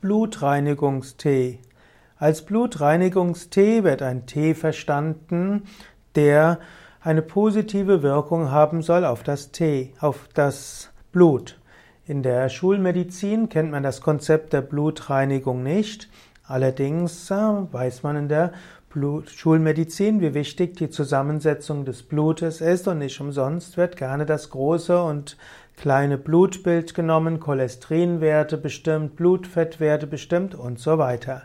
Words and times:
Blutreinigungstee. 0.00 1.58
Als 2.18 2.44
Blutreinigungstee 2.44 3.82
wird 3.82 4.02
ein 4.02 4.26
Tee 4.26 4.54
verstanden, 4.54 5.64
der 6.14 6.58
eine 7.00 7.22
positive 7.22 8.02
Wirkung 8.02 8.50
haben 8.50 8.82
soll 8.82 9.04
auf 9.04 9.22
das 9.22 9.52
Tee, 9.52 9.94
auf 10.00 10.28
das 10.34 10.90
Blut. 11.12 11.58
In 12.06 12.22
der 12.22 12.48
Schulmedizin 12.48 13.48
kennt 13.48 13.70
man 13.70 13.82
das 13.82 14.00
Konzept 14.00 14.52
der 14.52 14.60
Blutreinigung 14.60 15.62
nicht. 15.62 16.08
Allerdings 16.48 17.30
äh, 17.30 17.34
weiß 17.34 18.02
man 18.02 18.16
in 18.16 18.28
der 18.28 18.52
Blut 18.90 19.28
Schulmedizin, 19.28 20.20
wie 20.20 20.32
wichtig 20.32 20.76
die 20.76 20.88
Zusammensetzung 20.88 21.84
des 21.84 22.02
Blutes 22.02 22.60
ist 22.60 22.88
und 22.88 22.98
nicht 22.98 23.20
umsonst 23.20 23.76
wird 23.76 23.96
gerne 23.96 24.24
das 24.24 24.50
große 24.50 25.02
und 25.02 25.36
kleine 25.76 26.16
Blutbild 26.16 26.94
genommen, 26.94 27.40
Cholesterinwerte 27.40 28.56
bestimmt, 28.56 29.16
Blutfettwerte 29.16 30.06
bestimmt 30.06 30.54
und 30.54 30.78
so 30.78 30.98
weiter. 30.98 31.42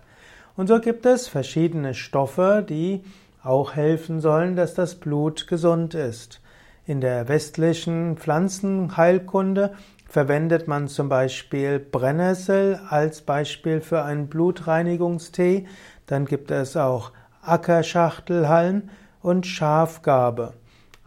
Und 0.56 0.68
so 0.68 0.80
gibt 0.80 1.06
es 1.06 1.28
verschiedene 1.28 1.94
Stoffe, 1.94 2.66
die 2.68 3.04
auch 3.44 3.76
helfen 3.76 4.22
sollen, 4.22 4.56
dass 4.56 4.74
das 4.74 4.96
Blut 4.96 5.48
gesund 5.48 5.94
ist. 5.94 6.40
In 6.86 7.00
der 7.00 7.28
westlichen 7.28 8.18
Pflanzenheilkunde 8.18 9.74
verwendet 10.10 10.68
man 10.68 10.88
zum 10.88 11.10
Beispiel 11.10 11.80
Brennnessel 11.80 12.80
als 12.90 13.22
Beispiel 13.22 13.82
für 13.82 14.04
einen 14.04 14.28
Blutreinigungstee. 14.28 15.68
Dann 16.08 16.26
gibt 16.26 16.50
es 16.50 16.76
auch 16.76 17.12
Ackerschachtelhalm 17.44 18.90
und 19.22 19.46
Schafgarbe. 19.46 20.54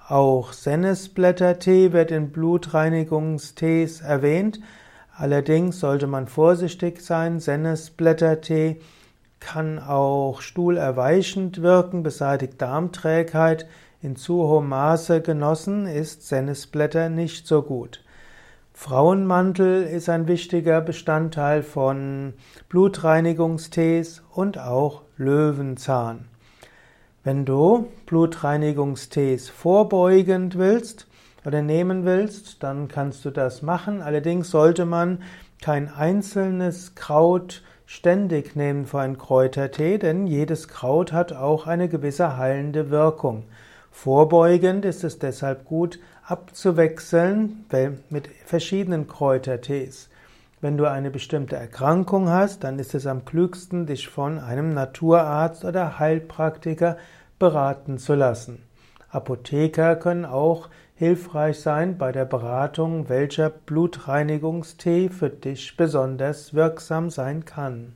Auch 0.06 0.52
Sennisblättertee 0.52 1.92
wird 1.92 2.12
in 2.12 2.30
Blutreinigungstees 2.30 4.00
erwähnt. 4.00 4.60
Allerdings 5.16 5.80
sollte 5.80 6.06
man 6.06 6.28
vorsichtig 6.28 7.00
sein. 7.00 7.40
Sennisblättertee 7.40 8.80
kann 9.40 9.78
auch 9.78 10.40
stuhlerweichend 10.40 11.62
wirken, 11.62 12.02
beseitigt 12.02 12.62
Darmträgheit. 12.62 13.66
In 14.04 14.16
zu 14.16 14.46
hohem 14.46 14.68
Maße 14.68 15.22
genossen 15.22 15.86
ist 15.86 16.28
Sennisblätter 16.28 17.08
nicht 17.08 17.46
so 17.46 17.62
gut. 17.62 18.04
Frauenmantel 18.74 19.84
ist 19.84 20.10
ein 20.10 20.28
wichtiger 20.28 20.82
Bestandteil 20.82 21.62
von 21.62 22.34
Blutreinigungstees 22.68 24.22
und 24.30 24.58
auch 24.58 25.04
Löwenzahn. 25.16 26.26
Wenn 27.22 27.46
du 27.46 27.88
Blutreinigungstees 28.04 29.48
vorbeugend 29.48 30.58
willst 30.58 31.06
oder 31.46 31.62
nehmen 31.62 32.04
willst, 32.04 32.62
dann 32.62 32.88
kannst 32.88 33.24
du 33.24 33.30
das 33.30 33.62
machen. 33.62 34.02
Allerdings 34.02 34.50
sollte 34.50 34.84
man 34.84 35.22
kein 35.62 35.88
einzelnes 35.88 36.94
Kraut 36.94 37.62
ständig 37.86 38.54
nehmen 38.54 38.84
für 38.84 39.00
einen 39.00 39.16
Kräutertee, 39.16 39.96
denn 39.96 40.26
jedes 40.26 40.68
Kraut 40.68 41.10
hat 41.14 41.32
auch 41.32 41.66
eine 41.66 41.88
gewisse 41.88 42.36
heilende 42.36 42.90
Wirkung. 42.90 43.44
Vorbeugend 43.96 44.84
ist 44.84 45.02
es 45.04 45.18
deshalb 45.18 45.64
gut, 45.64 45.98
abzuwechseln 46.26 47.64
mit 48.10 48.28
verschiedenen 48.44 49.06
Kräutertees. 49.06 50.10
Wenn 50.60 50.76
du 50.76 50.90
eine 50.90 51.10
bestimmte 51.10 51.56
Erkrankung 51.56 52.28
hast, 52.28 52.64
dann 52.64 52.78
ist 52.78 52.94
es 52.94 53.06
am 53.06 53.24
klügsten, 53.24 53.86
dich 53.86 54.08
von 54.08 54.40
einem 54.40 54.74
Naturarzt 54.74 55.64
oder 55.64 55.98
Heilpraktiker 55.98 56.98
beraten 57.38 57.96
zu 57.96 58.14
lassen. 58.14 58.64
Apotheker 59.10 59.96
können 59.96 60.26
auch 60.26 60.68
hilfreich 60.96 61.60
sein 61.60 61.96
bei 61.96 62.12
der 62.12 62.26
Beratung, 62.26 63.08
welcher 63.08 63.48
Blutreinigungstee 63.48 65.08
für 65.08 65.30
dich 65.30 65.76
besonders 65.78 66.52
wirksam 66.52 67.10
sein 67.10 67.46
kann. 67.46 67.94